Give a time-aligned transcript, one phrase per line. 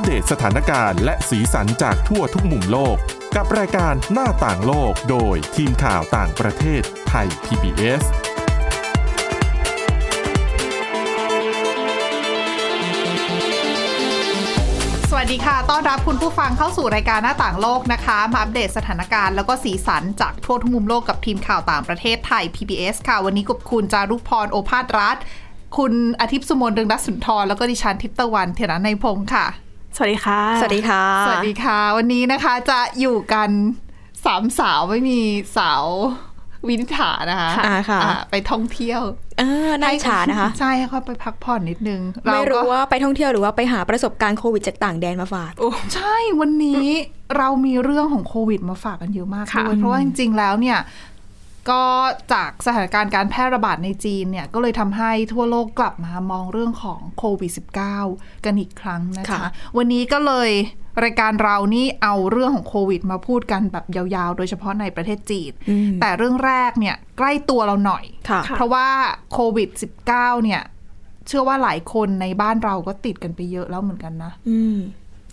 [0.00, 2.96] ปเดตสถานการณ์และสีสันจากทั่วทุกมุมโลก
[3.36, 8.02] กับรายการหน้าต่างโลกโดยทีมข่าวต่างประเทศไทย PBS
[15.08, 25.18] สวัสดีค่ะ ต้อนรับคุณผู้ฟังเข้าสู่รายการหน้าต่างโลกนะคะ มาอัปเดตสถานการณ์แล้วก็สีสันจากทั่วทุกมุมโลกกับทีมข่าวต่างประเทศไทย PBS ค่ะ วันนี้กับคุณจารุพรโอภาสรัฐ
[25.76, 29.46] คุณอาทิตย์สุมนเรืองรัศนทร แล้วก็ดิฉันทิพตะวันเทระในพงค์ค่ะ
[29.96, 33.50] สวัสดีค่ะ สวัสดีค่ะ สวัสดีค่ะ วันนี้นะคะจะอยู่กัน
[34.24, 35.18] สามสาวไม่มี
[35.56, 35.84] สาว
[36.68, 39.00] วินิษฐานะคะอ่าค่ะอ่าไปท่องเที่ยว
[39.38, 46.86] เออน่าอิจฉานะคะ ใช่ให้เขาไปพักผ่อนนิดนึง ไม่เก็รู้ว่าไปท่องเที่ยวหรือว่าไปหาประสบการณ์โควิดจากต่างแดนมาฝากโอ้ใช่วันนี้
[47.36, 50.78] เรามีเรื่องของโควิดมาฝากกันเยอะมากค่ะด้วยเพราะว่าจริงๆแล้วเนี่ย
[51.70, 51.82] ก็
[52.32, 57.52] จากสถานการณ์การแพร่ระบาดในจีนเนี่ย ก็เลยทำให้ทั่วโลกกลับมามองเรื่องของโควิด
[57.98, 60.50] -19 กันอีกครั้งนะคะค่ะวันนี้ก็เลย
[61.04, 68.88] รายการเรานี่เอาเรื่องของโควิด มาพูดกันแบบยาวๆ โดยเฉพาะในประเทศจีนอืมแต่เรื่องแรกเนี่ยใกล้ตัวเราหน่อยค่ะเพราะว่า
[69.32, 69.68] โควิด
[70.06, 70.62] -19 เนี่ย
[71.26, 74.76] เชื่อว่าหลายคนในบ้านเราก็ติดกันไปเยอะแล้วเหมือนกันนะอืม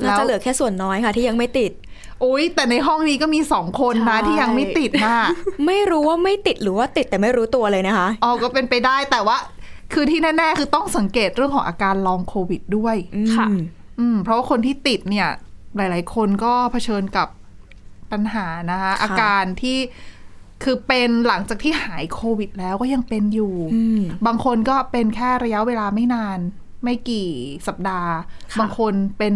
[0.01, 1.71] แล้น่าวจะเหลือแค่ส่วนน้อยค่ะ ที่ยังไม่ติด
[2.23, 5.15] อุ้ยแต่ในห้องนี้ก็มีสองคนนะใช่ที่ยังไม่ติดนะ
[5.65, 9.37] ไม่รู้ว่าไม่ติดหรือว่าติดแต่ไม่รู้ตัวเลยนะคะอ๋อก็เป็นไปได้แต่ว่า
[9.93, 12.95] คือที่แน่ๆคือต้องสังเกตเรื่องของอาการลองโควิดด้วย
[13.35, 13.59] ค่ะอืม
[13.99, 15.29] อืมเพราะว่าคนที่ติดเนี่ย
[15.75, 17.27] หลาย ๆ คนก็เผชิญกับ
[18.11, 19.77] ปัญหานะคะอาการที่
[20.63, 26.39] คือเป็นหลังจากที่หายโควิดแล้วก็ยังเป็นอยู่อืมบางคนก็เป็นแค่ระยะเวลาไม่นาน
[26.83, 27.27] ไม่กี่
[27.67, 28.11] สัปดาห์
[28.53, 29.33] ค่ะบางคนเป็น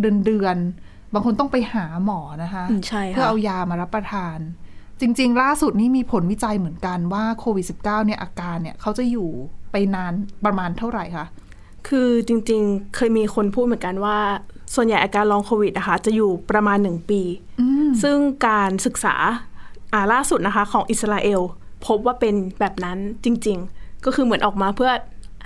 [0.00, 4.38] เดือนเดือนๆ บางคนต้องไปหาหมอนะคะอืมใช่ค่ะเพื่อเอายามารับประทาน
[5.00, 9.28] จริง ๆ ล่าสุดนี่มีผลวิจัยเหมือนกันว่าโควิด -19 เนี่ยอาการเนี่ยเขาจะอยู่
[9.72, 10.12] ไปนาน
[10.44, 11.26] ประมาณเท่าไหร่คะ
[11.88, 14.18] คือจริง ๆ เคยมีคนพูดเหมือนกันว่า
[14.74, 17.20] ส่วนใหญ่อาการลองโควิดนะคะจะอยู่ประมาณหนึ่งปี
[17.60, 19.14] อืมซึ่งการศึกษา
[19.92, 21.40] อ่าล่าสุดนะคะของอิสราเอล
[21.86, 24.90] พบว่าเป็นแบบนั้นจริง ๆ ก็คือเหมือนออกมาเพื่อ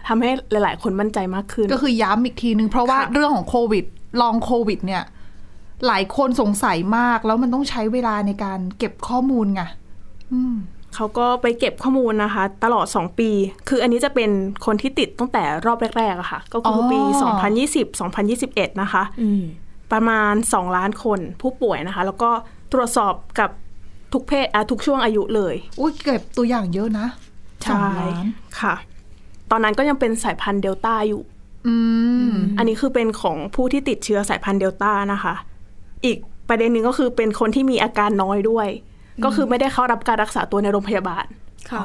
[0.09, 3.85] ทำให้หลาย ๆ คนมั่นใจมากขึ้น ก็คือย้ำอีกทีนึง เพราะว่าค่ะเรื่องของโควิด
[4.21, 5.03] ลองโควิดเนี่ย
[5.87, 9.63] หลายคนสงสัยมาก แล้วมันต้องใช้เวลาในการเก็บข้อมูลไง
[10.33, 10.55] อืม
[10.95, 13.31] เขาก็ไปเก็บข้อมูลนะคะ ตลอด 2 ปี
[13.69, 14.31] คืออันนี้จะเป็น
[14.67, 17.01] คนที่ติดตั้งแต่รอบแรกๆอะค่ะ ก็คือออปี
[17.91, 19.43] 2020-2021 นะคะอืม
[19.93, 22.31] ประมาณ 2 ล้านคนผู้ป่วยนะคะ แล้วก็
[22.73, 23.51] ตรวจสอบกับ
[24.13, 27.07] ทุกเพศอะทุกช่วงอายุเลยอุ้ยเก็บตัวอย่างเยอะนะ
[27.71, 28.27] สองล้าน
[28.61, 28.75] ค่ะ
[29.51, 31.23] ตอนนั้นก็ยังเป็นสายพันธุ์เดลต้าอยู่
[31.67, 31.75] อื
[32.29, 35.35] มอันนี้คือเป็นของผู้ที่ติดเชื้อสายพันธุ์เดลต้านะคะ
[36.05, 36.19] อีก
[36.49, 38.69] ประเด็นหนึ่งก็คือเป็นคนที่มีอาการน้อยด้วย
[39.25, 41.25] ก็คือไม่ได้เข้ารับการรักษาตัวในโรงพยาบาล
[41.71, 41.83] ค่ะ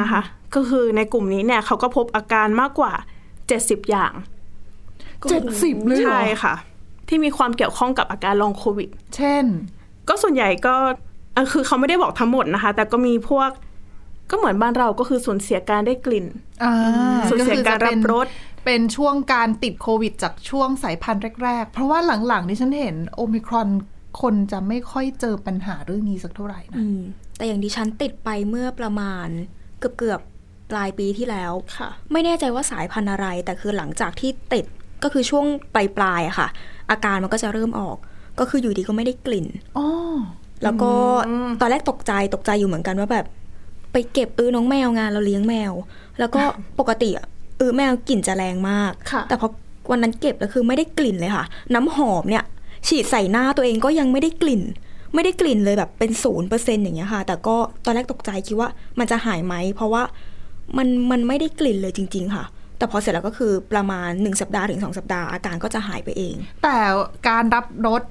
[0.00, 0.22] นะคะ
[0.54, 2.92] ก็คือในกลุ่มนี้เนี่ยเขาก็พบอาการมากกว่า
[3.42, 4.12] 70อย่าง
[5.30, 6.54] เจ็ดสิบเลยเหรอใช่ค่ะ
[7.08, 9.44] ที่มีความเกี่ยวข้องกับอาการลองโควิด เช่น
[10.08, 10.74] ก็ส่วนใหญ่ก็
[11.34, 13.50] เอ่อคือเขาไม่ได้บอกทั้งหมดนะคะ แต่ก็มีพวก
[14.30, 16.26] ก็เหมือนบ้านเราก็คือสูญเสียการได้กลิ่น
[16.64, 16.72] อ่า
[17.30, 18.26] สูญเสียคือการจะรัเป็นบรส
[18.64, 23.68] เป็นช่วงการติดโควิด จากช่วงสายพันธุ์แรก ๆ เพราะว่าหลังๆที่ฉันเห็นโอมิครอน
[24.20, 27.00] คนจะไม่ค่อยเจอปัญหาเรื่องนี้สักเท่าไหร่นะอืม
[27.36, 29.28] แต่อย่างดิฉันติดไปเมื่อประมาณ
[29.78, 34.64] เกือบเกือบๆปลายปีที่แล้วค่ะ ไม่แน่ใจว่าสายพันธุ์อะไร แต่คือหลังจากที่ติด
[35.02, 35.44] ก็คือช่วง
[35.74, 36.48] ปลายปลายๆอะค่ะ
[36.90, 37.96] อาการมันก็จะเริ่มออก
[38.40, 39.46] ก็คืออยู่ดีก็ไม่ได้กลิ่น
[39.78, 39.86] อ๋อ
[40.62, 40.92] แล้วก็
[41.60, 43.26] ตอนแรกตกใจตกใจอยู่เหมือนกันว่าแบบ
[43.92, 45.72] ไปเก็บอื้อน้องแมวงานเราเลี้ยงแมว
[46.18, 46.42] แล้วก็
[46.78, 47.10] ปกติ
[47.62, 49.48] อะอื้อแมวกลิ่นจะแรงมากค่ะแต่พอ
[49.90, 52.44] วันนั้นเก็บแล้วคือไม่ได้กลิ่นเลยค่ะ น้ำหอมเนี่ย
[52.88, 54.62] ฉีดใส่หน้าตัวเองก็ยังไม่ได้กลิ่น
[55.14, 58.68] ไม่ได้กลิ่นเลยแบบเป็นศูนย์เปอร์เซ็นต์อย่างเงี้ยค่ะ แต่ก็ตอนแรกตกใจคิดว่า
[58.98, 60.02] มันจะหายไหม เพราะว่า
[60.76, 62.44] มันมันไม่ได้กลิ่นเลยจริง ๆ ค่ะ
[62.78, 66.76] แต่พอเสร็จแล้วก็คือประมาณหนึ่งสัปดาห์ถึงสองสัปดาห์อาการก็จะหายไปเอง แต่
[67.28, 68.02] การรับรส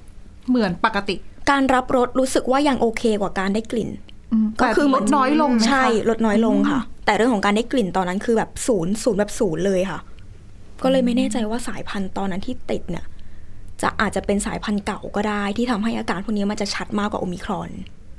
[0.49, 1.15] เหมือนปกติ
[1.51, 3.89] การรับรสรู้สึกว่ายังโอเคกว่าการได้กลิ่น
[4.31, 6.79] อืมก็คือแต่ลดน้อยลงไหมคะใช่ลดน้อยลงค่ะ
[7.11, 9.99] แต่เรื่องของการได้กลิ่นตอนนั้นคือแบบศูนย์ศูนย์แบบศูนย์เลยค่ะ
[10.83, 13.05] ก็เลยไม่แน่ใจว่าสายพันธุ์ตอนนั้นที่ติดเนี่ย
[13.81, 17.69] จะอาจจะเป็นสายพันธุ์เก่าก็ได้ ที่ทำให้อาการพวกนี้มันจะชัดมากกว่าโอมิครอน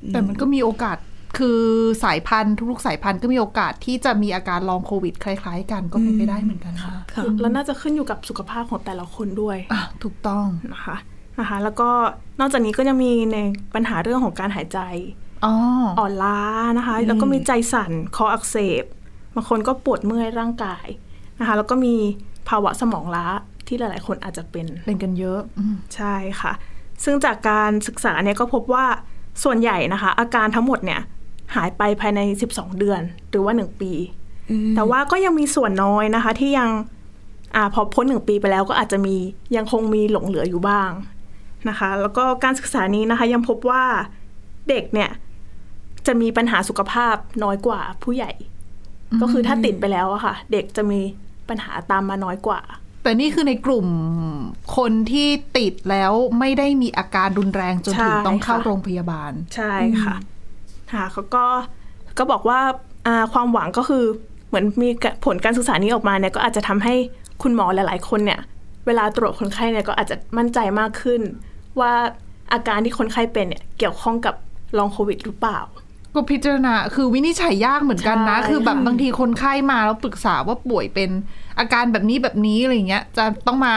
[0.08, 0.96] แต่มันก็มีโอกาส
[1.38, 1.60] คือ
[2.04, 10.96] สายพันธุ์ทุกๆสายพันธุ์ก็มีโอกาสที่จะมีอาการลองโควิด คล้าย ๆ กันก็เป็นไปได้เหมือนกันค่ะค่ะแล้วน่าจะขึ้นอยู่กับสุขภาพของแต่ละคนด้วยอะถูกต้องนะคะ
[11.38, 11.88] นะคะ แล้วก็
[12.40, 13.38] นอกจากนี้ก็ยังมีใน
[13.74, 14.78] ปัญหาเรื่องของการหายใจ
[15.44, 15.54] อ๋อ
[15.98, 16.38] อ่อนล้า
[16.78, 18.84] นะคะ แล้วก็มีใจสั่นคออักเสบ
[19.34, 20.86] บางคนก็ปวดเมื่อยร่างกาย
[21.40, 21.94] นะคะ แล้วก็มี
[22.48, 23.26] ภาวะสมองล้า
[23.66, 26.52] ที่หลาย ๆ คนอาจจะเป็นเป็นกันเยอะอืมใช่ค่ะ
[27.04, 28.84] ซึ่งจากการศึกษาเนี่ยก็พบว่า
[29.44, 31.00] ส่วนใหญ่นะคะ อาการทั้งหมดเนี่ย
[31.54, 32.20] หายไปภายใน
[32.52, 33.00] 12 เดือน
[33.30, 33.92] หรือว่า 1 ปี
[34.76, 36.70] แต่ว่าก็ยังมีส่วนน้อยนะคะ ที่ยัง
[37.56, 39.16] อ่าพอพ้นหนึ่งปีไปแล้วก็อาจจะมี
[39.56, 40.90] ยังคงมีหลงเหลืออยู่บ้าง
[41.68, 43.84] นะคะ แล้วก็การศึกษานี้นะคะ ยังพบว่า
[44.68, 45.10] เด็กเนี่ย
[46.06, 48.32] จะมีปัญหาสุขภาพน้อยกว่าผู้ใหญ่
[49.20, 51.00] ก็คือถ้าติดไปแล้วอะค่ะ เด็กจะมี
[51.48, 52.60] ปัญหาตามมาน้อยกว่า
[53.02, 53.86] แต่นี่คือในกลุ่ม
[54.76, 55.28] คนที่
[55.58, 59.72] ติดแล้วไม่ได้มีอาการรุนแรงจนถึงใช่ต้องเข้าค่ะโรงพยาบาล ใช่
[60.02, 60.16] ค่ะ
[60.92, 61.44] ค่ะเขาก็
[62.18, 62.60] ก็บอกว่า
[63.06, 64.04] อ่าความหวังก็คือ
[64.48, 64.88] เหมือนมี
[65.24, 66.94] ผลการศึกษานี้ออกมาเนี่ยก็อาจจะทำให้
[67.42, 68.40] คุณหมอหลาย ๆ คนเนี่ย
[68.86, 71.20] เวลาตรวจคนไข้เนี่ยก็อาจจะมั่นใจมากขึ้น
[71.80, 71.92] ว่า
[72.52, 74.34] อาการที่คนไข้เป็นเนี่ยเกี่ยวข้องกับ
[74.78, 75.58] ลองโควิดหรือเปล่า
[76.14, 81.10] ก็พิจารณาคือวินิจฉัยยากเหมือนกันนะใช่คือแบบค่ะบางทีคนไข้มาแล้วปรึกษาว่าป่วยเป็น
[81.58, 83.76] อาการแบบนี้แบบนี้อะไรเงี้ย จะต้องมา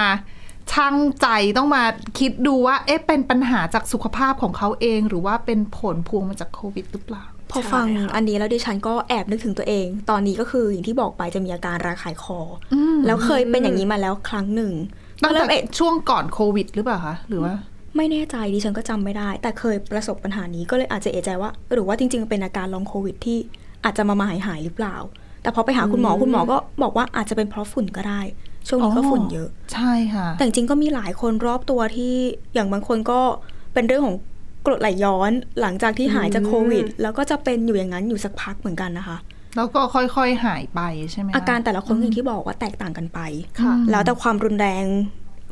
[0.74, 1.28] ช่างใจ
[1.58, 1.84] ต้องมา
[2.20, 12.42] คิดดูว่าเอ๊ะเป็นปัญหาจากสุขภาพของเขาเอง หรือว่าเป็นผลพวงมาจากโควิดหรือเปล่าพอฟังใช่ค่ะอันนี้แล้วดิฉันก็แอบนึกถึงตัวเอง ตอนนี้ก็คืออย่างที่บอกไปจะมีอาการระคายคออ
[12.96, 14.74] มแล้วเคยเป็นอย่างนี้มาแล้วครั้งหนึ่ง
[15.24, 17.54] ตั้งเริ่แต่มเอะช่วงก่อนโควิดหรือเปล่าคะหรือว่า
[17.96, 23.38] ไม่แน่ใจดิฉันก็จำไม่ได้ แต่เคยประสบปัญหานี้ก็เลยอาจจะเอะใจว่า หรือว่าจริง ๆ เป็นอาการลองโควิดที่
[23.84, 24.96] อาจจะมามาหายหายๆหรือเปล่า
[25.42, 28.22] แต่พอไปหาคุณหมอคุณหมอก็บอกว่าอาจจะเป็นเพราะฝุ่นก็ได้
[28.68, 32.14] ช่วงนี้ก็ฝุ่นเยอะ ใช่ค่ะ แต่จริงๆก็มีหลายคนรอบตัวที่
[32.54, 33.20] อย่างบางคนก็
[33.74, 34.16] เป็นเรื่องของ
[34.66, 35.32] กรดไหลย้อน
[35.62, 39.18] หลังจากที่หายจากโควิด แล้วก็จะเป็นอยู่อย่างนั้นอยู่สักพักเหมือนกันนะคะ
[39.56, 40.82] แล้วก็ค่อยๆหายไป
[41.12, 43.20] ใช่ไหมคะอาการแต่ละคนอย่างที่บอกว่าแตกต่างกันไป
[43.62, 44.86] ค่ะแล้วแต่ความรุนแรง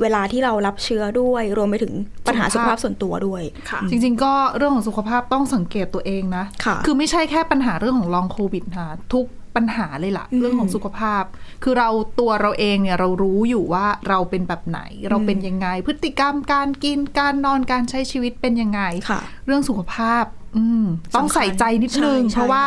[0.01, 1.93] เวลาที่เรารับเชื้อด้วย รวมไปถึง
[2.27, 9.25] ปัญหาสุสุขขภาภาพพส่วนตัวด้วยค่ะจริง ๆ ก็เรื่องของสุขภาพต้องสังเกตตัวเองนะค่ะคือไม่ใช่แค่ปัญหาเรื่องของลองโควิดค่ะทุก
[9.55, 11.23] ปัญหาเลยล่ะอืมเรื่องของสุขภาพ
[11.63, 14.79] คือเราตัวเราเองเนี่ยเรารู้อยู่ว่าเราเป็นแบบไหน
[15.09, 20.23] เราเป็นยังไง พฤติกรรมการกินการนอนการใช้ชีวิตเป็นยังไงค่ะเรื่องสุขภาพ
[20.57, 20.85] อืม
[21.15, 22.63] ต้องใส่ใจนิดนึงใช่ใช่เพราะว่า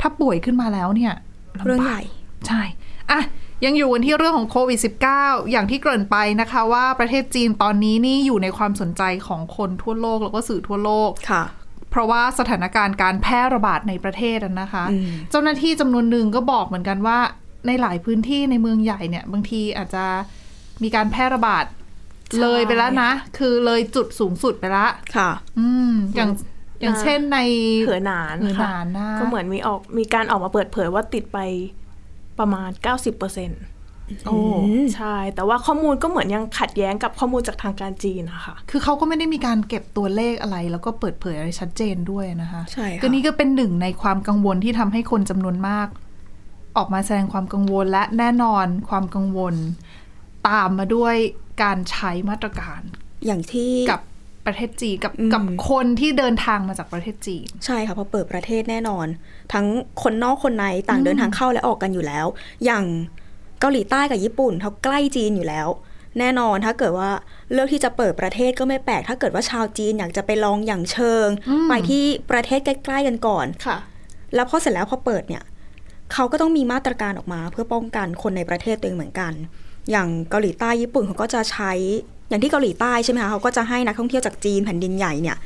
[0.00, 1.14] ถ้าป่วยขึ้นมาแล้วเนี่ย
[1.58, 2.02] ลำบากเรื่องใหญ่
[2.46, 2.62] ใช่
[3.10, 3.20] อะ
[3.64, 4.78] ยังอยู่กันที่เรื่องของโควิด
[5.14, 11.44] -19 อย่างที่เกริ่นไปนะคะว่าประเทศจีนตอนนี้นี่อยู่ในความสนใจของคนทั่วโลกแล้วก็สื่อทั่วโลกค่ะ
[11.90, 17.18] เพราะว่าสถานการณ์การแพร่ระบาดในประเทศอะนะคะอืมเจ้าหน้าที่จำนวนหนึ่งก็บอกเหมือนกันว่า
[17.66, 20.04] ในหลายพื้นที่ในเมืองใหญ่เนี่ย บางทีอาจจะ
[20.82, 21.64] มีการแพร่ระบาด
[22.28, 24.86] ใช่เลยไปแล้วนะ คือเลยจุดสูงสุดไปละ
[25.16, 26.30] ค่ะ อืมอย่าง
[26.80, 27.38] อย่างเช่นใน
[27.84, 31.38] เหอหนานเหอหค่ะนานนะก็เหมือนมีออกมีการออกมาเปิดเผยว่าติดไป
[32.42, 33.62] ประมาณ 90%เปอร์เซ็นต์
[34.26, 34.40] โอ้
[34.96, 45.88] ใช่ แต่ว่าข้อมูลก็เหมือนยังขัดแย้งกับข้อมูลจากทางการจีนนะคะ คือเขาก็ไม่ได้มีการเก็บตัวเลขอะไร แล้วก็เปิดเผยอะไรชัดเจนด้วยนะคะใช่ค่ะก็นี่ก็เป็นหนึ่งในความกังวลที่ทำให้คนจำนวนมาก
[46.76, 49.54] ออกมาแสดงความกังวลและแน่นอนความกังวล
[50.48, 51.14] ตามมาด้วย
[51.62, 52.80] การใช้มาตรการ
[53.26, 54.02] อย่างที่กับ
[54.46, 59.06] ประเทศจีนกับอืมกับคนที่เดินทางมาจากประเทศจีน ใช่ค่ะพอเปิดประเทศแน่นอน
[59.52, 59.66] ทั้ง
[60.02, 62.26] คนนอกคนในต่างเดินทางเข้าและออกกันอยู่แล้ว
[62.64, 62.84] อย่าง
[63.60, 65.68] เกาหลีใต้กับญี่ปุ่นเขาใกล้จีนอยู่แล้ว
[66.18, 67.10] แน่นอนถ้าเกิดว่า
[67.52, 73.76] เลือกที่จะเปิดประเทศก็ไม่แปลก ถ้าเกิดว่าชาวจีนอยากจะไปลองอย่างเชิงอืมไปที่ประเทศใกล้ๆกันก่อนค่ะ
[74.34, 75.42] แล้วพอเสร็จแล้วพอเปิดเนี่ย
[76.12, 79.32] เขาก็ต้องมีมาตรการออกมาเพื่อป้องกันคนในประเทศตัวเองเหมือนกัน
[79.90, 81.72] อย่างเกาหลีใต้ญี่ปุ่นเขาก็จะใช้
[82.32, 85.36] อย่างที่เกาหลีใต้ใช่ไหมคะเขาก็จะให้นักท่องเที่ยวจากจีนแผ่นดินใหญ่เนี่ย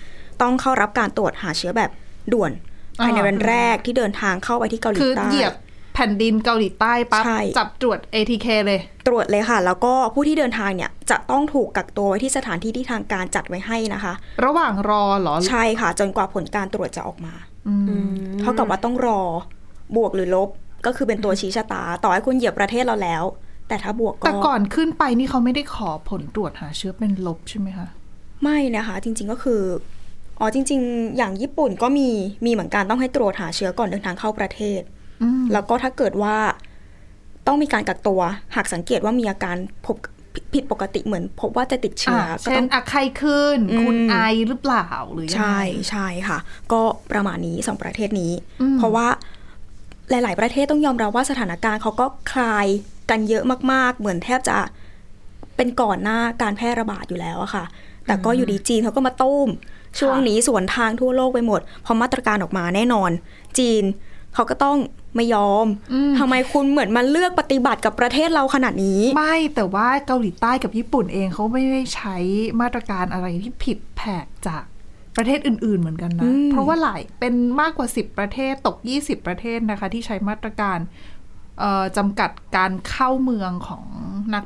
[0.43, 1.91] ต้องเข้ารับการตรวจหาเชื้อแบบ
[2.33, 2.53] ด่วน
[3.01, 5.53] ภายในอ่าวันแรกที่เดินทางเข้าไปที่เกาหลีคือใต้เหยียบ
[5.95, 14.13] แผ่นดินเกาหลีใต้ปั๊บใช่จับตรวจ ATK เลย ตรวจเลยค่ะ แล้วก็ผู้ที่เดินทางเนี่ยจะต้องถูกกักตัวไว้ที่สถานที่ที่ทางการจัดไว้ให้นะคะ
[14.45, 17.35] ระหว่างรอเหรอ ใช่ค่ะ จนกว่าผลการตรวจจะออกมา
[17.69, 19.21] อืมเท่ากับว่าต้องรอ
[19.97, 20.49] บวกหรือลบ
[20.87, 23.23] ก็คือเป็นตัวชี้ชะตา ต่อให้คุณเหยียบประเทศเราแล้ว
[23.69, 27.89] แต่ถ้าบวกก็แต่ก่อนขึ้นไปนี่เขาไม่ได้ขอผลตรวจหาเชื้อเป็นลบใช่ไหมคะ
[28.43, 29.63] ไม่นะคะ จริง ๆก็คือ
[30.41, 32.09] อ๋อจริง ๆ อย่างญี่ปุ่นก็มี
[32.45, 34.81] มีเหมือนกันต้องให้ตรวจหาเชื้อก่อนเดินทางเข้าประเทศ
[35.23, 36.37] อืมแล้วก็ถ้าเกิดว่า
[37.47, 38.21] ต้องมีการกักตัว
[38.57, 39.57] หากสังเกตว่ามีอาการ
[39.87, 39.97] พบ
[40.55, 44.17] ผิดปกติเหมือนพบว่าจะติดเชื้ออะก็เช่ต้นองอะไข้ขึ้นอืมคุณไอ
[44.49, 45.59] หรือเปล่าหรือยังไงใช่
[45.91, 46.39] ใช่ค่ะ
[46.73, 46.81] ก็
[47.13, 49.07] ประมาณนี้สองประเทศนี้อืมเพราะว่า
[50.11, 52.67] หลาย ๆ ประเทศต้องยอมรับว่าสถานการณ์เขาก็คลาย
[53.11, 54.57] กันเยอะมากๆ เหมือนแทบจะ
[55.57, 57.65] เป็นก่อนหน้าการแพร่ระบาดอยู่แล้วอะค่ะ
[58.07, 59.49] แต่ก็อยู่ดีจีนเขาก็มาตุ้ม
[59.99, 63.11] ช่วงนี้สวนทางทั่วโลกไปหมด พอมาตรการออกมาแน่นอน
[63.59, 63.85] จีน
[64.35, 64.79] เขาก็ต้อง
[65.17, 72.17] ไม่ยอมอืมทำไมคุณเหมือนมาเลือกปฏิบัติกับประเทศเราขนาดนี้ ไม่แต่ว่าเกาหลีใต้กับญี่ปุ่นเองเขาไม่ได้ใช้
[72.61, 74.63] มาตรการอะไรที่ผิดแผกจาก
[75.17, 81.16] ประเทศอื่น ๆ เหมือนกันนะอืมเพราะว่าหลายเป็นมากกว่า 10 ประเทศตก 20 ประเทศนะคะ ที่ใช้มาตรการเอ่อ
[81.97, 83.85] จำกัดการเข้าเมืองของ
[84.35, 84.45] นัก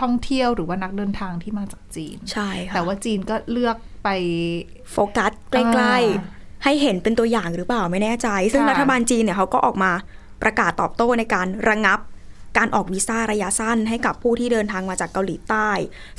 [0.00, 4.08] ท่องเที่ยวหรือว่านักเดินทางที่มาจากจีน ใช่ค่ะ แต่ว่าจีนก็เลือกไป
[4.92, 9.92] โฟกัสใกล้อ่าๆให้เห็นเป็นตัวอย่างหรือเปล่าไม่แน่ใจ ซึ่งค่ะรัฐบาลจีนเนี่ยเขาก็ออกมา
[10.42, 12.00] ประกาศตอบโต้ในการระงับ
[12.58, 15.70] การออกวีซ่าระยะสั้นให้กับผู้ที่เดินทางมาจากเกาหลีใต้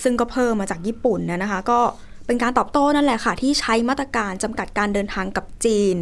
[0.03, 1.79] ซึ่งก็เพิ่มมาจากญี่ปุ่นนะนะคะ ก็
[2.25, 5.95] เป็นการตอบโต้นั่นแหละค่ะ ที่ใช้มาตรการจำกัดการเดินทางกับจีน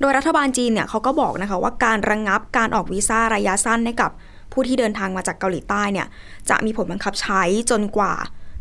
[0.00, 4.10] โดยรัฐบาลจีนเนี่ยเขาก็บอกนะคะว่าการระงงับการออกวีซ่าระยะสั้นให้กับ
[4.52, 6.06] ผู้ที่เดินทางมาจากเกาหลีใต้เนี่ย
[6.50, 8.14] จะมีผลบังคับใช้จนกว่า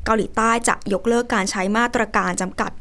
[0.06, 2.72] เกาหลีใต้จะยกเลิกการใช้มาตรการจำกัด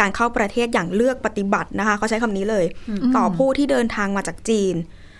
[0.00, 2.64] การเข้าประเทศอย่างเลือกปฏิบัตินะคะเขาใช้คำนี้เลย
[3.16, 4.74] ต่อผู้ที่เดินทางมาจากจีน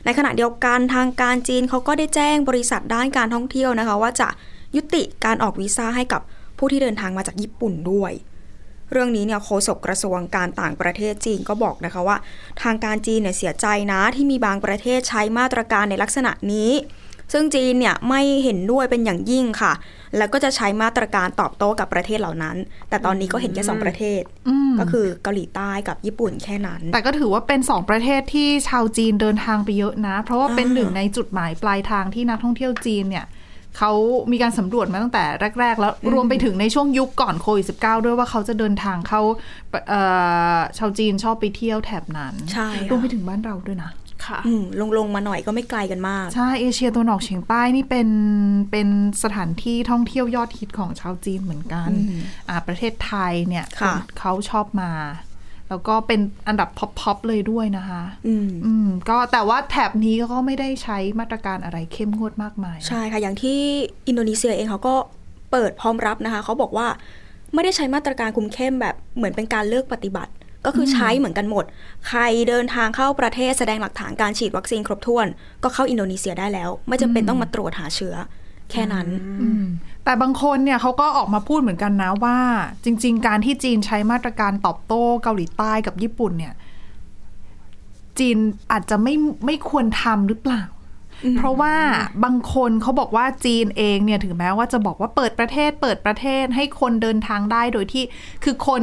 [0.05, 4.29] ในขณะเดียวกันทางการจีนเขาก็ได้แจ้งบริษัทด้านการท่องเที่ยวนะคะ ว่าจะ
[4.77, 6.21] ยุติการออกวีซ่าให้กับ
[6.59, 8.13] ผู้ที่เดินทางมาจากญี่ปุ่นด้วย
[8.93, 12.17] เรื่องนี้เนี่ยโฆษกกระทรวงการต่างประเทศจีนก็บอกนะคะว่า
[12.63, 16.73] ทางการจีนเนี่ยเสียใจนะที่มีบางประเทศใช้มาตรการในลักษณะนี้
[17.33, 19.73] ซึ่งจีนเนี่ยไม่เห็นด้วยเป็นอย่างยิ่งค่ะ
[20.17, 22.57] แล้วก็จะใช้มาตรการตอบโต้กับประเทศเหล่านั้น
[22.89, 33.27] แต่ตอนนี้ก็เห็นแค่สองประเทศอืมก็คือเกาหลีใต้กับญี่ปุ่นแค่นั้น แต่ก็ถือว่าเป็นสองประเทศที่ชาวจีนเดินทางไปเยอะนะ เพราะว่าเป็นอ่าหนึ่งในจุดหมายปลายทางที่นักท่องเที่ยวจีนเนี่ย
[33.79, 33.93] เขา
[34.33, 35.25] มีการสำรวจมาตั้งแต่
[35.61, 39.23] แรก ๆ แล้วรวมไปถึงในช่วงยุคก่อนโควิด -19 ด้วยว่าเขาจะเดินทางเข้า
[39.89, 40.03] เอ่
[40.57, 43.91] อชาวจีนชอบไปเที่ยวแถบนั้นใช่รวมไปค่ะถึงบ้านเราด้วยนะ
[44.27, 48.09] ค่ะอืมลงลงมาหน่อยก็ไม่ไกลกันมาก ใช่ เอเชียตะวันออกเฉียงใต้นี่เป็น
[48.71, 48.89] เป็น
[49.23, 54.91] สถานที่ท่องเที่ยวยอดฮิตของชาวจีนเหมือนกันอืมอ่า ประเทศไทยเนี่ยค่ะนเขาชอบมา
[55.71, 63.59] แล้วก็เป็นอันดับพ็อปๆเลยด้วยนะคะอืมอืมก็แต่ว่าแถบนี้ก็ไม่ได้ใช้มาตรการอะไรเข้มงวดมากมายนะใช่ค่ะ อย่างที่
[64.09, 64.95] อินโดนีเซียเองเขาก็
[65.51, 66.87] เปิดพร้อมรับนะคะ เขาบอกว่า
[67.55, 70.33] ไม่ได้ใช้มาตรการคุมเข้มแบบเหมือนเป็นการเลือกปฏิบัติ
[70.67, 71.65] ก็คือใช้เหมือนกันหมด
[72.09, 75.27] ใครเดินทางเข้าประเทศแสดงหลักฐานการฉีดวัคซีนครบถ้วน
[75.63, 78.15] ก็เข้าอินโดนีเซียได้แล้ว ไม่จำเป็นต้องมาตรวจหาเชื้อ
[78.73, 79.07] แค่นั้น
[79.41, 79.65] อืม
[80.05, 82.39] แต่บางคนเนี่ยเขาก็ออกมาพูดเหมือนกันนะว่า
[82.85, 86.55] จริง ๆ การที่จีนใช้มาตรการตอบโต้เกาหลีใต้กับญี่ปุ่นเนี่ย
[88.19, 88.37] จีน
[88.73, 89.15] อาจจะไม่
[89.47, 90.63] ไม่ควรทำหรือเปล่า
[91.37, 91.75] เพราะว่า
[92.25, 98.05] บางคนเขาบอกว่าจีนเองเนี่ยถึงแม้ว่าจะบอกว่าเปิดประเทศ เปิดประเทศให้คนเดินทางได้โดยที่
[98.45, 98.83] คือคน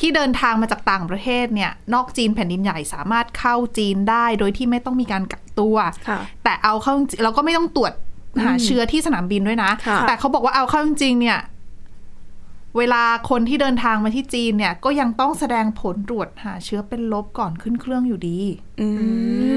[0.00, 5.76] ที่เดินทางมาจากต่างประเทศเนี่ย นอกจีนแผ่นดินใหญ่สามารถเข้าจีนได้ โดยที่ไม่ต้องมีการกักตัว
[6.08, 7.92] ค่ะแต่เอาเข้าจริงเราก็ไม่ต้องตรวจ
[8.44, 11.38] หาเชื้อที่สนามบินด้วยนะค่ะแต่เขาบอกว่าเอาเข้าจริงๆเนี่ย
[12.78, 18.38] เวลาคนที่เดินทางมาที่จีนเนี่ย ก็ยังต้องแสดงผลตรวจหาเชื้อเป็นลบก่อนขึ้นเครื่องอยู่ดี
[18.80, 18.88] อื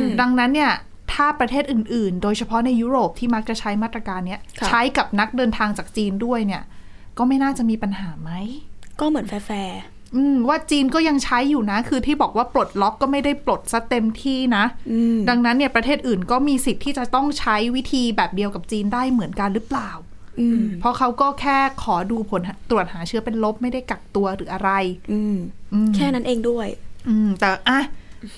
[0.03, 0.71] มดังนั้นเนี่ย
[1.13, 6.63] ถ้าประเทศอื่น ๆ โดยเฉพาะในยุโรปที่มักจะใช้มาตรการเนี้ยค่ะใช้กับนักเดินทางจากจีนด้วยเนี่ย
[7.17, 8.31] ก็ไม่น่าจะมีปัญหาไหม
[8.99, 9.94] ก็เหมือนแฟร์อืม
[10.47, 19.89] ว่าจีนก็ยังใช้อยู่นะ คือที่บอกว่าปลดล็อกก็ไม่ได้ปลดซะเต็มที่นะๆอืมดังนั้นเนี่ยประเทศอื่นก็มีสิทธิ์ที่จะต้องใช้วิธีแบบเดียวกับจีนได้เหมือนกันหรือเปล่า
[20.39, 24.69] อืมเพราะเขาก็แค่ขอดูผลตรวจหาเชื้อเป็นลบไม่ได้กักตัวหรืออะไร
[25.11, 25.35] อืม
[25.73, 26.67] อืมแค่นั้นเองด้วย
[27.07, 27.81] อืม แต่อะ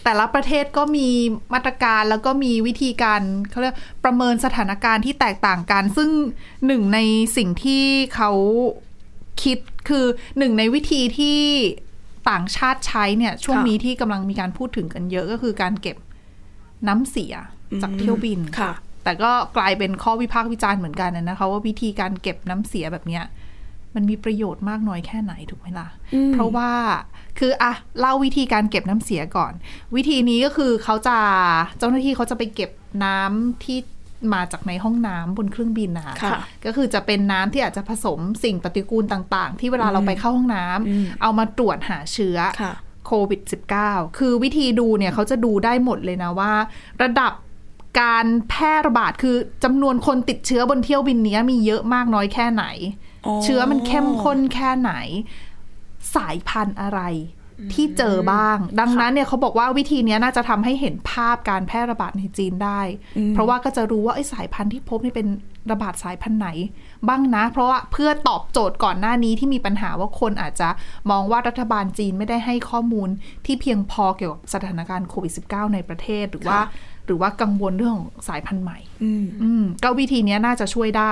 [0.03, 1.07] แต่ละประเทศก็มี
[1.53, 6.09] มาตรการแล้วก็มีวิธีการเขาเรียกประเมินสถานการณ์ที่แตกต่างกัน ซึ่ง
[6.65, 6.99] หนึ่งใน
[7.37, 7.83] สิ่งที่
[8.15, 8.31] เขา
[9.43, 9.57] คิด
[9.89, 10.05] คือ
[10.37, 11.39] หนึ่งในวิธีที่
[12.29, 15.97] ต่างชาติใช้เนี่ย ช่วงค่ะนี้ที่กำลังมีการพูดถึงกันเยอะก็คือการเก็บ
[16.87, 17.33] น้ำเสีย
[17.81, 23.23] จากเที่ยวบินค่ะ แต่ก็กลายเป็นข้อวิพากษ์วิจารณ์เหมือนกันนะคะ ว่าวิธีการเก็บน้ำเสียแบบเนี้ย
[23.95, 26.71] มันมีประโยชน์มากน้อยแค่ไหนถูกไหมล่ะอืมเพราะว่า
[27.39, 29.53] คืออะเล่าวิธีการเก็บน้ำเสียก่อน
[29.95, 31.17] วิธีนี้ก็คือเขาจะ
[31.77, 32.71] เจ้าหน้าที่เขาจะไปเก็บ
[33.03, 33.77] น้ำที่
[34.33, 42.73] มาจากในห้องน้ำบนเครื่องบินนะคะค่ะก็คือจะเป็นน้ำที่อาจจะผสมสิ่งปฏิกูลต่างๆ ที่เวลาเราไปเข้าห้องน้ำอืมเอามาตรวจหาเชื้อค่ะ
[43.05, 43.41] โควิด
[43.79, 46.53] -19 คือวิธีดูเนี่ยเขาจะดูได้หมดเลยนะว่า
[47.03, 47.33] ระดับ
[48.01, 52.65] การแพร่ระบาดคือจำนวนคนติดเชื้อบนเที่ยวบินเนี้ยมีเยอะมากน้อยแค่ไหน
[53.25, 54.93] อ๋อเชื้อมันเข้มข้นแค่ไหน
[56.15, 56.99] สายพันธุ์อะไร
[57.73, 62.81] ที่เจอบ้าง ดังนั้นเนี่ยเขาบอกว่าวิธีเนี้ยน่าจะทำให้เห็นภาพการแพร่ระบาดในจีนได้
[63.17, 65.27] อืมเพราะว่าก็จะรู้ว่าไอ้สายพันธุ์ที่พบนี่เป็น
[65.71, 66.49] ระบาดสายพันธุ์ไหน
[67.07, 70.69] บ้างนะ เพราะว่าเพื่อตอบโจทย์ก่อนหน้านี้ที่มีปัญหาว่าคนอาจจะ
[71.11, 73.09] มองว่ารัฐบาลจีนไม่ได้ให้ข้อมูล
[73.45, 76.59] ที่เพียงพอเกี่ยวกับสถานการณ์โควิด -19 ในประเทศหรือว่า
[77.05, 81.11] หรือว่ากังวลเรื่องของสายพันธุ์ใหม่อืมอืมก็วิธีเนี้ยน่าจะช่วยได้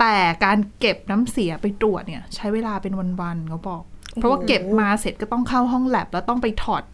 [0.00, 3.82] แต่การเก็บน้ำเสียไปตรวจเนี่ย ใช้เวลาเป็นวันๆเขาบอก
[4.14, 6.84] เพราะว่าเก็บมาเสร็จก็ต้องเข้าห้องแลบแล้วต้องไปถอด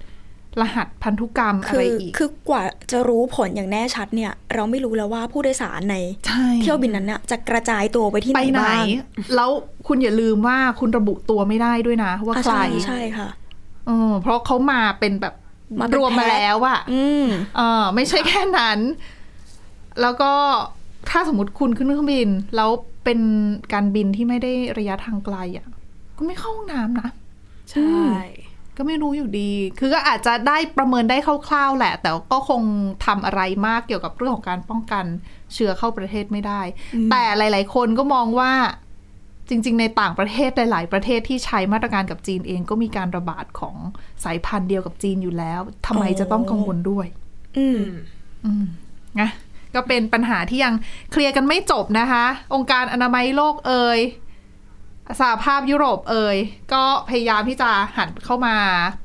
[0.62, 5.96] รหัสพันธุกรรมอะคืไรออีก คือกว่าจะรู้ผลอย่างแน่ชัดเนี่ย เราไม่รู้แล้วว่าผู้โดยสารใน
[6.26, 8.84] ใช่เที่ยวบินนั้นน่ะจะกระจายตัวไปที่ไหไปนไหนบ้าง
[9.34, 9.50] แล้ว
[9.86, 13.28] คุณอย่าลืมว่าคุณระบุตัวไม่ได้ด้วยนะ ว่าอะใครใช่ใช่ค่ะ
[13.86, 15.34] เออเพราะเขามาเป็นแบบ
[15.80, 18.78] มาเป็นรวมมาแพ็คแล้วอะอืมเออไม่ใช่แค่นั้น
[20.00, 20.32] แล้วก็
[21.10, 22.70] ถ้าสมมติคุณขึ้นเครื่องบิน แล้ว
[23.04, 23.20] เป็น
[23.72, 25.66] การบินที่ไม่ได้ระยะทางไกลอะ
[26.16, 27.08] ก็ไม่เข้าห้องน้ำนะ
[27.72, 27.96] ใช่
[28.76, 32.62] ก็ไม่รู้อยู่ดี คือก็อาจจะได้ประเมินได้คร่าวๆแหละ แต่ก็คง
[33.06, 35.04] ทำอะไรมากเกี่ยวกับเรื่องของการป้องกัน
[35.54, 36.60] เชื้อเข้าประเทศไม่ได้
[37.10, 38.52] แต่หลาย ๆ คนก็มองว่า
[39.48, 43.76] จริง ๆ ในต่างประเทศหลาย ๆ ประเทศที่ใช้มาตรการกับจีนเองก็มีการระบาดของ
[44.24, 47.06] สายพันธุ์เดียวกับจีนอยู่แล้วทำไมจะต้องกังวลด้วย
[47.56, 47.82] อืม
[48.44, 48.64] อืม
[49.20, 49.30] นะ
[49.74, 50.74] ก็เป็นปัญหาที่ยัง
[51.10, 54.00] เคลียร์กันไม่จบนะคะ องค์การอนามัยโลกเอ่ย
[55.20, 56.36] สหภาพยุโรปเอ่ย
[56.72, 58.56] ก็พยายามที่จะหันเข้ามา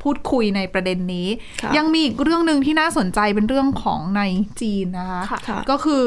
[0.04, 1.28] พูดคุยในประเด็นนี้
[1.62, 4.22] ค่ะยังมีอีกเรื่องหนึ่งที่น่าสนใจเป็นเรื่องของใน
[4.62, 6.06] จีนนะคะค่ะค่ะก็คือ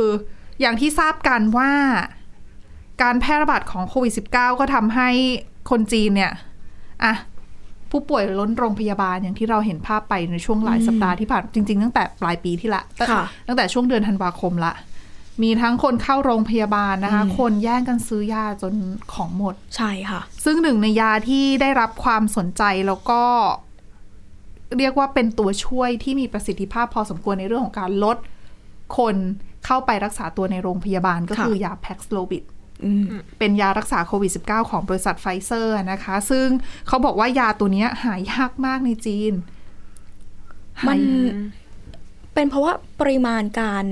[0.60, 1.70] อย่างที่ทราบกันว่า
[3.02, 5.08] การแพร่ระบาดของโควิด -19 ก็ทำให้
[5.70, 6.32] คนจีนเนี่ย
[7.04, 7.14] อะ
[7.90, 14.72] ผู้ป่วยล้นโรงพยาบาลอย่างที่เราเห็นภาพไปในช่วงหลายสัปดาห์ที่ผ่านจริง ๆ ตั้งแต่ปลายปีที่ละค่ะตั้งแต่ช่วงเดือนธันวาคมละ
[15.42, 18.74] มีทั้งคนเข้าโรงพยาบาลนะคะ คนแย่งกันซื้อยาจน
[19.12, 23.22] ของหมด ใช่ค่ะ ซึ่งหนึ่งในยาที่ได้รับความสนใจแล้วก็
[24.78, 28.16] เรียกว่าเป็นตัวช่วยที่มีประสิทธิภาพพอสมควรในเรื่องของการลด
[28.98, 29.16] คน
[29.66, 32.44] เข้าไปรักษาตัวในโรงพยาบาลก็ค่ะคือยาแพ็กสโลบิด
[32.84, 33.04] อืม
[33.38, 36.46] เป็นยารักษาโควิด -19 ของบริษัทไฟเซอร์นะคะ ซึ่ง
[36.86, 39.32] เขาบอกว่ายาตัวเนี้ยหายากมากในจีน
[40.88, 41.34] มันหายาก
[42.34, 43.84] เป็นเพราะว่าปริมาณการ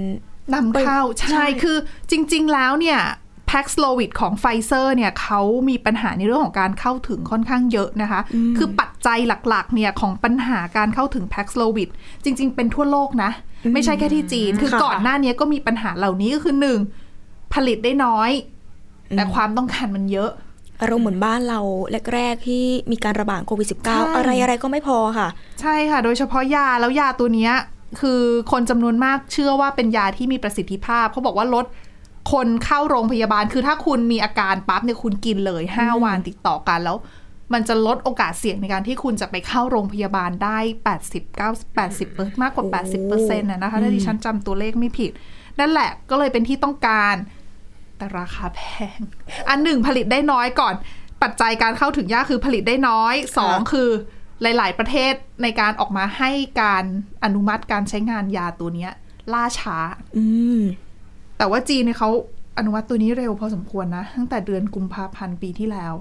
[0.55, 1.77] นำเข้าใช่ใช่คือ
[2.11, 3.01] จริง ๆ แล้วเนี่ย
[3.49, 8.21] Paxlovid ของไฟเซอร์เนี่ยเขามีปัญหาในเรื่องของการเข้าถึงค่อนข้างเยอะนะคะ
[8.57, 9.19] คือปัจจัย
[9.49, 11.89] หลักๆเนี่ยของปัญหาการเข้าถึง Paxlovid
[12.25, 13.31] จริง ๆ เป็นทั่วโลกนะ
[13.75, 16.79] ไม่ใช่แค่ที่จีน คือค่ะก่อนหน้านี้ก็มีปัญหาเหล่านี้ก็คือหนึ่ง
[17.55, 18.31] ผลิตได้น้อย
[19.17, 20.31] แต่ความต้องการมันเยอะ
[20.81, 21.61] อารมณ์เหมือนบ้านเรา
[22.15, 25.29] แรก ๆ ที่มีการระบาดโควิดใช่ -19 อะไรอะไรก็ไม่พอค่ะ
[25.61, 27.53] ใช่ค่ะ โดยเฉพาะยาแล้วยาตัวเนี้ย
[28.01, 28.23] คือ
[28.53, 31.67] คนจำนวนมากเชื่อว่าเป็นยาที่มีประสิทธิภาพเขาบอกว่าลด
[32.33, 36.97] คนเข้าโรงพยาบาล คือถ้าคุณมีอาการปั๊บเนี่ยคุณกินเลย5วันติดต่อกันแล้ว
[37.53, 40.59] มันจะลดโอกาสเสี่ยงในการที่คุณจะไปเข้าโรงพยาบาลได้
[40.99, 45.11] 80 90 80เปอร์มากกว่า80เปอร์เซ็นต์นะคะถ้าดิฉันจำตัวเลขไม่ผิด
[45.61, 47.15] นั่นแหละก็เลยเป็นที่ต้องการ
[47.97, 48.61] แต่ราคาแพ
[48.97, 49.01] ง
[49.49, 50.75] อันหนึ่งผลิตได้น้อยก่อน
[51.23, 53.91] ปัจจัยการเข้าถึงยากคือผลิตได้น้อยสองคือ
[54.43, 56.31] หลาย ๆ ประเทศในการออกมาให้
[56.63, 56.85] การ
[57.25, 58.93] อนุมัติการใช้งานยาตัวเนี้ย
[59.33, 59.79] ล่าช้า
[60.17, 60.25] อื
[60.59, 60.61] ม
[61.39, 62.11] แต่ว่าจีนเนี่ยเขา
[62.59, 65.95] อนุมัติตัวนี้เร็วพอสมควรนะ ตั้งแต่เดือนกุมภาพันธ์ปีที่แล้ว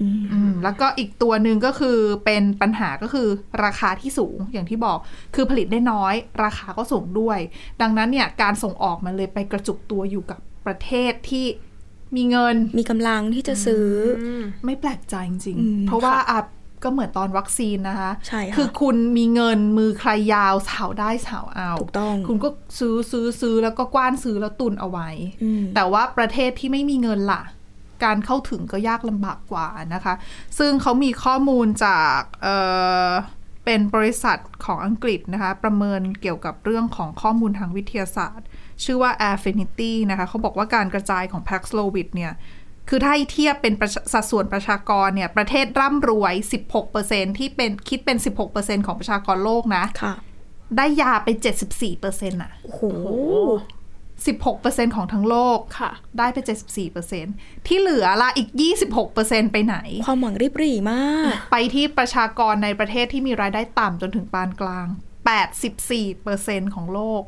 [0.00, 3.28] อืมอืมแล้วก็อีกตัวหนึ่งก็คือเป็นปัญหาก็คือ
[3.64, 4.98] ราคาที่สูงอย่างที่บอก
[5.34, 7.38] คือผลิตได้น้อย ราคาก็สูงด้วย
[7.80, 11.46] ดังนั้นเนี่ยการส่งออกมันเลยไปกระจุกตัวอยู่กับประเทศที่
[12.16, 13.88] มีเงินมีกำลังที่จะซื้อ
[14.22, 14.24] อ
[14.64, 16.40] ไม่แปลกใจจริงอืมๆเพราะว่าอะ
[16.82, 25.08] ก็เหมือนตอนวัคซีนนะคะใช่ค่ะคือคุณมีเงินมือใครยาวสาวได้สาวเอาถูกต้อง คุณก็ซื้อซื้อซื้อแล้วก็กว้านซื้อแล้วตุนเอาไว้
[25.42, 27.42] อืมแต่ว่าประเทศที่ไม่มีเงินล่ะ
[28.04, 30.14] การเข้าถึงก็ยากลำบากกว่านะคะ
[30.58, 32.56] ซึ่งเขามีข้อมูลจากเอ่
[33.08, 33.10] อ
[33.64, 38.46] เป็นบริษัทของอังกฤษนะคะ ประเมินเกี่ยวกับเรื่องของข้อมูลทางวิทยาศาสตร์
[38.84, 42.32] ชื่อว่า Affinity นะคะเขาบอกว่าการกระจายของ Paxlovid เนี่ย
[42.92, 46.34] คือถ้าให้เทียบเป็นประชาสัดส่วนประชากรเนี่ย ประเทศร่ำรวย
[46.86, 48.18] 16%ที่เป็นคิดเป็น
[48.52, 50.14] 16%ของประชากรโลกนะค่ะ
[50.76, 51.28] ได้ยาไป
[51.80, 53.20] 74%น่ะ โอ้โหโอ้
[54.34, 56.38] 16%ของทั้งโลกค่ะ ได้ไป
[57.02, 58.48] 74%ที่เหลือละอีก
[59.00, 59.76] 26%ไปไหน
[60.06, 64.86] ความหวังริบหรี่มาก ไปที่ประชากรในประเทศที่มีรายได้ต่ำจนถึงปานกลาง
[66.00, 67.22] 84%ของโลก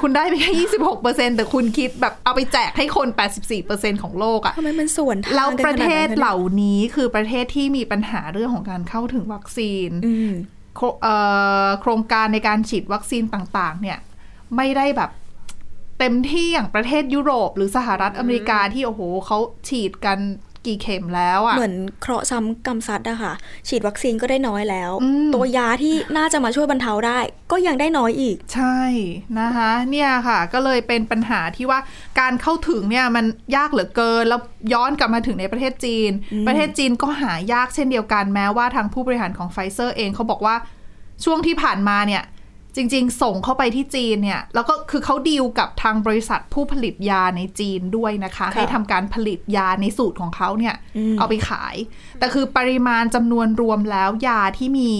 [0.00, 0.52] คุณได้ไปแค่
[0.98, 3.08] 26%แต่คุณคิดแบบเอาไปแจกให้คน
[3.56, 10.32] 84%ของโลกอะทำไมมันส่วนทางแล้วกันประเทศขนาดนั้นเหล่านี้คือประเทศที่มีปัญหาเรื่องของการเข้าถึงวัคซีนอืม
[10.76, 11.14] โครเอ่
[11.66, 13.98] อโครงการในการฉีดวัคซีนต่าง ๆ เนี่ย
[14.56, 15.10] ไม่ได้แบบ
[15.98, 20.18] เต็มที่อย่างประเทศยุโรป หรือสหรัฐอเมริกาที่โอ้โหเขาฉีดกัน
[20.66, 23.32] กี่เข็มแล้วอะ่ะ เหมือนเคราะห์ซ้ำกรรมซัดอะค่ะ
[23.68, 27.18] ฉีดวัคซีนก็ได้น้อยแล้วอืมตัวยาที่น่าจะมาช่วยบรรเทาได้
[27.52, 28.80] ก็ยังได้น้อยอีก ใช่
[29.40, 31.78] นะคะ เนี่ยค่ะ ก็เลยเป็นปัญหาที่ว่า
[32.20, 33.24] การเข้าถึงเนี่ยมัน
[33.56, 34.40] ยากเหลือเกิน แล้ว
[34.72, 36.10] ย้อนกลับมาถึงในประเทศจีน
[36.46, 40.56] ประเทศจีนก็หายากเช่นเดียวกันแม้ว่าทางผู้บริหารของไฟเซอร์เองเขาบอกว่า
[41.24, 42.22] ช่วงที่ผ่านมาเนี่ย
[42.76, 51.76] จริง ๆ ส่งเข้าไปที่จีนเนี่ย แล้วก็คือเขาดีลกับทางบริษัทผู้ผลิตยาในจีนด้วยนะคะค่ะให้ทำการผลิตยาในสูตรของเขาเนี่ยอืมเอาไปขาย
[52.18, 54.90] แต่คือปริมาณจำนวนรวมแล้วยาที่มี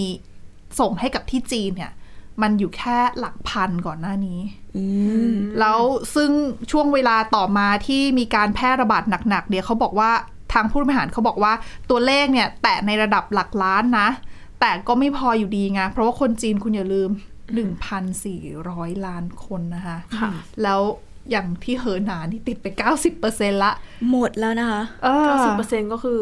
[0.79, 1.91] ส่งให้กับที่จีนเนี่ย
[2.41, 4.39] มันอยู่แค่หลักพันก่อนหน้านี้
[4.77, 4.85] อื
[5.31, 5.79] มแล้ว
[6.15, 6.31] ซึ่ง
[6.71, 10.11] ช่วงเวลาต่อมาที่มีการแพร่ระบาดหนักๆเนี่ยเขาบอกว่า
[10.53, 11.53] ทางผู้บริหารเขาบอกว่า
[11.89, 14.07] ตัวเลขเนี่ย แตะในระดับหลักล้านนะ
[14.59, 17.09] แต่ก็ไม่พออยู่ดีไงเพราะว่าคนจีนคุณอย่าลืม
[17.51, 20.29] 1,400 ล้านคนนะคะค่ะ
[20.63, 20.81] แล้ว
[21.31, 22.67] อย่างที่เหอหนานที่ติดไป
[23.13, 23.71] 90%ละ
[24.09, 26.19] หมดแล้วนะคะเออ90%ก็คือ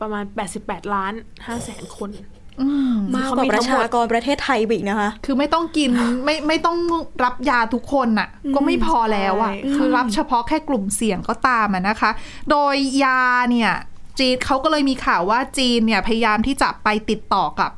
[0.00, 0.24] ประมาณ
[0.58, 2.10] 88 ล้าน5แสนคน
[2.60, 5.90] อืมมากกว่าประชากรประเทศไทยอีกนะคะ คือไม่ต้องกิน
[6.24, 6.76] ไม่ไม่ต้อง
[7.24, 12.10] รับยาทุกคนน่ะ ก็ไม่พอแล้วอะใช่คือรับเฉพาะแค่กลุ่มเสี่ยงก็ตามอะนะคะ
[12.50, 13.72] โดยยาเนี่ย
[14.18, 17.70] จีนเขาก็เลยมีข่าวว่าจีนเนี่ยพยายามที่จะไปติดต่อกับ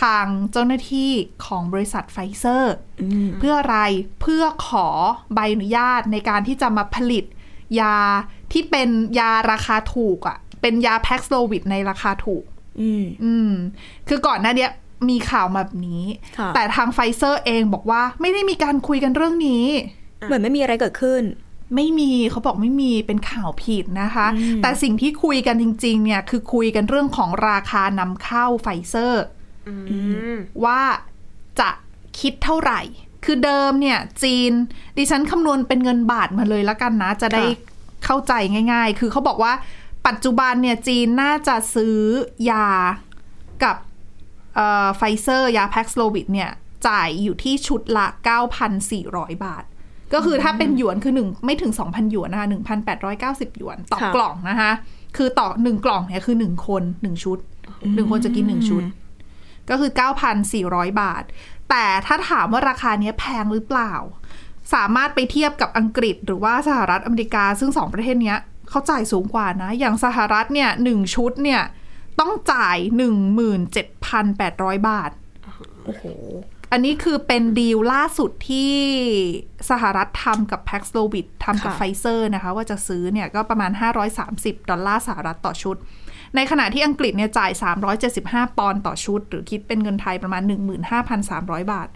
[0.00, 1.12] ทางเจ้าหน้าที่
[1.46, 2.74] ของบริษัทไฟเซอร์
[3.38, 3.78] เพื่ออะไร
[4.20, 4.86] เพื่อขอ
[5.34, 7.24] ใบอนุญาตในการที่จะมาผลิต
[7.80, 7.96] ยา
[8.52, 12.44] ที่เป็นยาราคาถูกอะ่ะ เป็นยา Paxlovid ในราคาถูก
[12.80, 13.52] อืมอืม
[14.08, 14.70] คือก่อนหน้าเนี้ย
[15.08, 16.04] มีข่าวมาแบบนี้
[16.38, 19.64] ค่ะแต่ทางไฟเซอร์เองบอกว่าไม่ได้มีการคุยกันเรื่องนี้
[20.26, 21.22] เหมือนไม่มีอะไรเกิดขึ้น
[21.74, 24.26] ไม่มีเขาบอกไม่มีเป็นข่าวผิดนะคะ
[24.62, 29.43] แต่สิ่งที่คุยกันจริง ๆ เนี่ยคือคุยกันเรื่องของราคานำเข้าไฟเซอร์อืม
[30.64, 30.82] ว่า
[31.60, 31.70] จะ
[32.20, 32.80] คิดเท่าไหร่
[33.24, 34.52] คือเดิมเนี่ย จีน
[34.96, 37.72] ดิฉันคำนวณเป็นเงินบาทมาเลยแล้วกันนะ จะได้ค่ะ
[38.04, 38.32] เข้าใจ
[38.72, 39.52] ง่าย ๆ คือเขาบอกว่า
[40.06, 41.98] ปัจจุบันเนี่ย จีนน่าจะซื้อ
[42.50, 42.68] ยา
[43.64, 43.76] กับ
[44.96, 46.50] ไฟเซอร์ยา Paxlovid เนี่ย
[46.86, 48.06] จ่ายอยู่ที่ชุดละ
[48.74, 49.64] 9,400 บาท
[50.14, 52.48] ก็คือถ้าเป็นหยวนคือหนึ่งไม่ถึง 2,000 หยวนนะคะ
[53.02, 54.70] 1,890 หยวน ต่อค่ะกล่องนะคะ
[55.16, 57.38] คือต่อหนึ่งกล่องเนี่ยคือหนึ่งคนหนึ่งชุด
[57.94, 58.82] หนึ่งคนจะกินหนึ่งชุด
[59.70, 59.90] ก็คือ
[60.44, 61.24] 9,400 บาท
[61.70, 63.94] แต่ถ้าถามว่าราคาเนี้ยแพงหรือเปล่า
[64.74, 71.62] สามารถไปเทียบกับอังกฤษหรือว่าสหรัฐอเมริกา ซึ่งสองประเทศเนี้ยเขาจ่ายสูงกว่านะ อย่างสหรัฐเนี่ยหนึ่งชุดเนี่ย
[72.20, 72.76] ต้องจ่าย
[74.02, 75.10] 17,800 บาท
[75.84, 76.04] โอ้โห
[76.74, 78.72] อันนี้คือเป็นดีลล่าสุดที่
[79.70, 83.70] สหรัฐทำกับ p a x l o v i d ทำกับค่ะไฟเซอร์นะคะ ว่าจะซื้อเนี่ยก็ประมาณ
[84.20, 85.76] 530 ดอลลาร์สหรัฐต่อชุด
[86.36, 87.50] ในขณะที่อังกฤษเนี่ยจ่าย
[88.04, 90.42] 375 ปอนด์ต่อชุด หรือคิดเป็นเงินไทยประมาณ
[91.06, 91.88] 15,300 บาท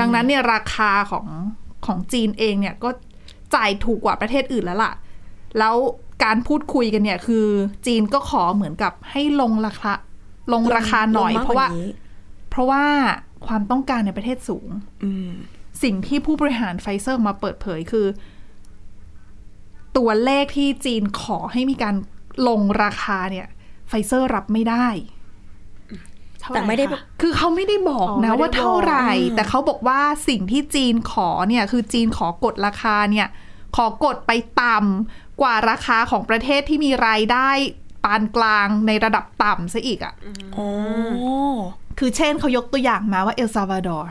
[0.00, 1.26] ดังนั้นเนี่ยราคาของ
[1.86, 2.88] ของจีนเองเนี่ยก็
[3.54, 4.92] จ่ายถูกกว่าประเทศอื่นแล้วล่ะ
[5.58, 5.74] แล้ว
[6.24, 7.46] การพูดคุยกันเนี่ยคือ
[7.86, 9.92] จีนก็ขอเหมือนกับให้ลงราคา
[10.52, 11.90] ลงราคาหน่อยลงมกเพราะว่ากนี้
[12.50, 12.84] เพราะว่า
[13.46, 14.68] ความต้องการในประเทศสูง
[15.04, 15.30] อืม
[15.82, 18.06] สิ่งที่ผู้บริหารไฟเซอร์มาเปิดเผยคือ
[19.96, 21.94] ตัวเลขที่จีนขอให้มีการ
[22.48, 23.46] ลงราคาเนี่ย
[23.88, 24.86] ไฟเซอร์รับไม่ได้
[26.40, 33.28] เท่าหแต่ร่ไม่ได้คะคือเขาไม่ได้บอกอ๋อนะไม่ได้ว่าเท่าไหร่บอกแต่เขาบอกว่าสิ่งที่จีนขอเนี่ย คือจีนขอกดราคาเนี่ย
[33.76, 37.50] ขอกดไปต่ำกว่าราคาของประเทศที่มีรายได้
[38.04, 40.14] ปานกลางในระดับต่ำซะอีกอะ่ะ
[40.56, 40.66] อ๋อ
[41.98, 44.10] คือเช่นเขายกตัวอย่างมาว่าเอลซาวาดอร์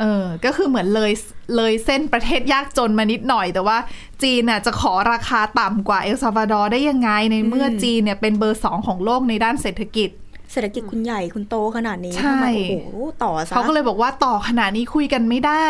[0.00, 1.12] เออ ก็คือเหมือนเลย
[1.56, 3.78] เลยเส้นประเทศยากจนมานิดหน่อย แต่ว่า
[4.22, 10.10] จีนน่ะจะขอราคาต่ำกว่าเอลซาวาดอร์ได้ยังไง ในเมื่ออมจีนเนี่ยเป็นเบอร์สองของโลกในด้านเศรษฐกิจ
[10.52, 15.66] เศรษฐกิจคุณใหญ่คุณโตขนาดนี้ใช่ทำไมโอ้โหต่อซะเขาก็เลยบอกว่าต่อขนาดนี้คุยกันไม่ได้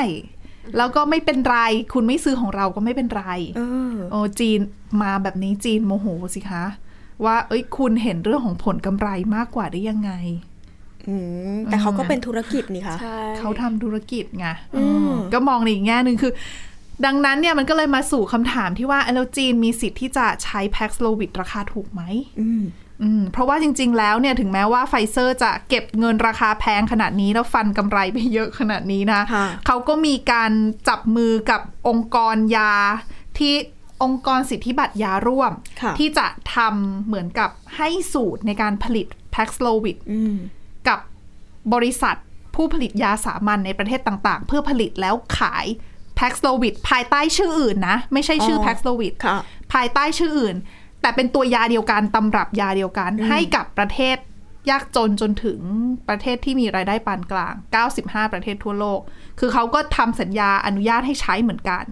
[0.77, 1.59] แล้วก็ไม่เป็นไร
[1.93, 3.25] คุณไม่ซื้อของเราก็ไม่เป็นไร
[3.57, 3.61] เอ
[3.93, 4.59] อโอ้จีน
[5.03, 6.65] มาแบบนี้จีนโมโหสิคะ
[7.25, 10.50] ว่า เอ้ยคุณเห็นเรื่องของผลกำไรมากกว่าได้ยังไงอืม
[11.67, 16.33] แต่เขาก็เป็นธุรกิจนี่คะใช่เขาทำธุรกิจไงอืมก็มองในอีกแง่หนึ่งคือ
[17.07, 22.03] ดังนั้นเนี่ยมันก็เลยมาสู่คำถามที่ว่าเอ้ยแล้วจีนมีสิทธิ์ที่จะใช้ Paxlovid ราคาถูกไหม
[22.41, 22.63] อืม
[23.03, 30.53] อืมเพราะว่าจริง ๆ แล้วเนี่ยถึงแม้ว่าไฟเซอร์จะเก็บเงินราคาแพงขนาดนี้แล้วฟันกำไรไปเยอะขนาดนี้นะค่ะเขาก็มีการ
[30.89, 32.73] จับมือกับองค์กรยา
[33.39, 33.55] ที่
[34.03, 40.37] องค์กรสิทธิบัตรยาร่วมค่ะที่จะทำเหมือนกับให้สูตรในการผลิตแพ็กโลวิดอืม
[40.89, 40.99] กับ
[41.75, 42.17] บริษัท
[42.55, 45.67] ผู้ผลิตยาสามัญในประเทศต่างๆ เพื่อผลิตแล้วขาย
[46.17, 49.39] แพ็กโลวิดภายใต้ชื่ออื่นนะ ไม่ใช่ชื่ออแพ็กโลวิดค่ะ
[49.73, 50.57] ภายใต้ชื่ออื่น
[51.01, 54.17] แต่เป็นตัวยาเดียวกันตำรับยาเดียวกันให้กับประเทศ
[54.71, 55.61] ยากจนจนถึง
[56.09, 57.55] ประเทศที่มีรายได้ปานกลาง
[57.93, 59.01] 95 ประเทศทั่วโลก
[59.39, 61.85] คือเขาก็ทำสัญญาอนุญาตให้ใช้เหมือนกัน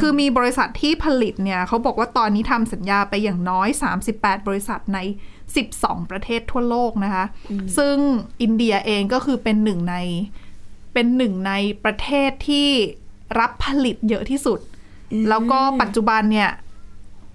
[0.00, 3.68] คือมีบริษัทที่ผลิตเนี่ยเขาบอกว่าตอนนี้ทำสัญญาไปอย่างน้อย
[4.08, 4.98] 38 บริษัทใน
[5.54, 7.24] 12 ประเทศทั่วโลกนะคะ
[7.78, 7.96] ซึ่ง
[8.42, 9.96] อินเดียเองก็คือเป็นหนึ่งใน
[10.92, 11.52] เป็นหนึ่งใน
[11.84, 12.68] ประเทศที่
[13.40, 14.60] รับผลิตเยอะที่สุด
[15.28, 16.50] แล้วก็ปัจจุบันเนี่ย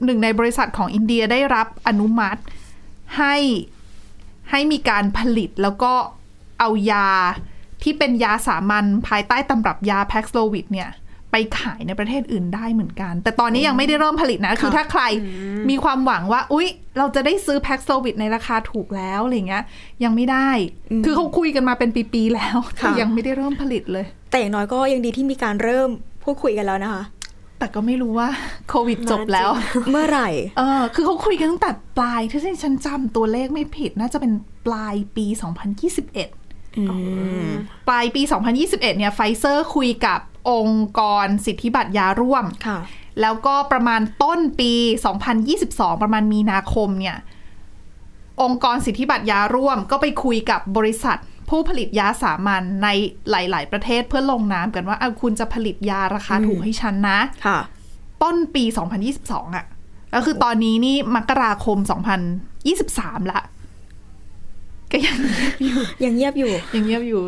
[0.05, 2.41] หนึ่งในบริษัทของอินเดียได้รับอนุมัติ
[3.17, 3.35] ให้
[4.51, 5.93] ให้มีการผลิตแล้วก็
[6.59, 7.09] เอายา
[7.83, 10.89] ที่เป็นยาสามัญภายใต้ตำรับยาแพ็กโลวิดเนี่ย
[11.31, 15.03] ไปขายในประเทศอื่นได้เหมือนกัน แต่ตอนนี้ยังไม่ได้เริ่มผลิตนะ คือถ้าใคร
[15.69, 19.63] มีความหวังว่า อุ๊ย เราจะได้ซื้อแพ็กโลวิดในราคาถูกแล้วอะไรเงี้ย
[20.03, 20.49] ยังไม่ได้
[21.05, 25.89] คือเขาคุยกันมาเป็นปี ๆ แล้วแต่ค่ะยังไม่ได้เริ่มผลิตเลย แต่อย่างน้อยก็ยังดีที่มีการเริ่ม
[26.23, 27.03] พูดคุยกันแล้วนะคะ
[27.59, 28.29] แต่ก็ไม่รู้ว่า
[28.69, 29.49] โควิดจบแล้ว
[29.91, 34.33] เมื่อไหร่ เออ คือเขาคุยกันตั้งแต่ปลายถ้าที่ฉันจำตัวเลขไม่ผิดน่าจะเป็น
[34.65, 35.25] ปลายปี
[36.01, 36.83] 2021อื
[37.45, 37.49] ม
[37.87, 40.19] ปลายปี 2021 เนี่ยไฟเซอร์คุยกับ
[40.51, 42.79] องค์กรสิทธิบัตรยาร่วมค่ะ
[43.21, 44.71] แล้วก็ประมาณต้นปี
[45.37, 47.17] 2022 ประมาณมีนาคมเนี่ย
[48.41, 51.17] องค์กรสิทธิบัตรยาร่วม ก็ไปคุยกับบริษัท
[51.49, 52.87] ผู้ผลิตยาสามัญใน
[53.29, 57.59] หลาย ๆ ประเทศเพื่อลงนามกันว่าเอาคุณจะผลิตยาราคาถูกให้ฉันนะค่ะ
[58.23, 58.63] ต้นปี
[59.09, 59.65] 2022อะ
[60.13, 61.77] ก็คือตอนนี้นี่มกราคม
[62.55, 63.39] 2023 ละ
[64.91, 65.17] ก็ยัง
[66.03, 67.21] ยังเงียบอยู่ ยังเงียบอยู่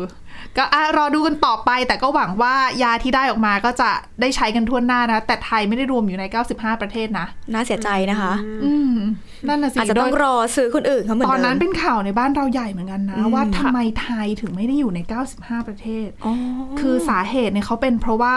[0.56, 8.32] ก็อะรอดูกันต่อไป แต่ก็หวังว่ายาที่ได้ออกมาก็จะได้ใช้กันทั่วหน้านะ แต่ไทยไม่ได้รวมอยู่ใน 95 ประเทศนะ น่าเสียใจนะคะ
[8.64, 8.94] อืม
[9.48, 15.00] นั่นน่ะสิอาจจะต้องโดยรอซื้อคนอื่นเขาเหมือนตอนเดิมนั้นเป็นข่าวในบ้านเราใหญ่เหมือนกันนะอืมว่าทำไมไทยถึงไม่ได้อยู่ใน
[15.34, 16.34] 95 ประเทศอ๋อ
[16.80, 18.36] คือสาเหตุเนี่ยเขาเป็นเพราะว่า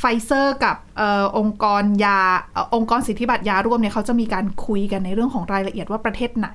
[0.00, 2.20] ไฟเซอร์กับเออองค์กรยา
[2.52, 6.50] เอ่อองค์กรสิทธิบัตรยาร่วมเนี่ยเขาจะมีการคุยกันในเรื่องของรายละเอียดว่าประเทศไหน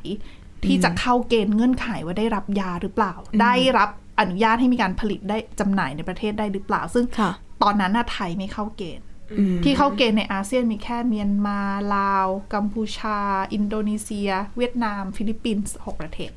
[0.66, 7.32] ที่จะเข้าเกณฑ์เงื่อนไขว่าได้รับยาหรือเปล่า ได้รับ อนุญาตให้มีการผลิตได้จำหน่ายในประเทศได้หรือเปล่า ซึ่งค่ะ
[7.64, 9.06] ตอนนั้นน่ะไทยไม่เข้าเกณฑ์
[9.38, 11.60] อืมที่เข้าเกณฑ์ในอาเซียนมีแค่เมียนมา
[11.96, 13.20] ลาว กัมพูชา
[13.54, 16.32] อินโดนีเซีย เวียดนาม ฟิลิปปินส์หกประเทศ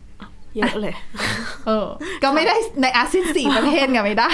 [0.56, 0.94] เยอะเลย
[1.66, 1.86] เออ
[2.22, 4.32] ก็ไม่ได้ในอาเซียนสี่ประเทศไงไม่ได้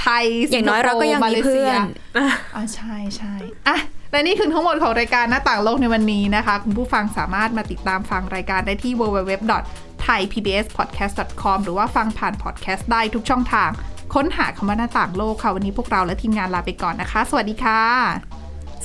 [0.00, 1.80] ไทยอย่างน้อยเราก็ยังมีเพื่อน
[2.16, 3.32] อ่าใช่ใช่
[3.68, 3.78] อะ
[4.10, 13.70] และนี่คือทั้งหมดของรายการหน้าต่างโลกในวันนี้นะคะ คุณผู้ฟังสามารถมาติดตามฟังรายการได้ที่ www.thaipbspodcast.com หรือว่าฟังผ่านพอดแคสต์ได้ทุกช่องทาง
[14.14, 17.80] ค้นหาคำว่าหน้าต่างโลกค่ะ วันนี้พวกเราและทีมงานลาไปก่อนนะคะ สวัสดีค่ะ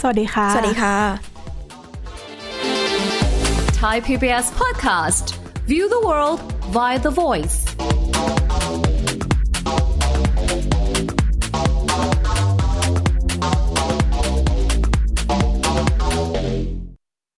[0.02, 0.96] สวัสดีค่ะ สวัสดีค่ะ
[3.80, 5.26] Thai PBS podcast.
[5.72, 6.40] View the world
[6.72, 8.05] via The Voice.